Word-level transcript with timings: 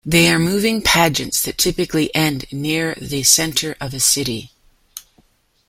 They 0.03 0.31
are 0.31 0.39
moving 0.39 0.81
pageants 0.81 1.43
that 1.43 1.59
typically 1.59 2.09
end 2.15 2.45
near 2.51 2.95
the 2.99 3.21
centre 3.21 3.77
of 3.79 3.93
a 3.93 3.99
city. 3.99 4.49